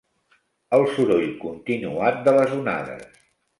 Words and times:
El 0.77 0.85
soroll 0.95 1.27
continuat 1.45 2.19
de 2.31 2.35
les 2.41 2.59
onades. 2.59 3.25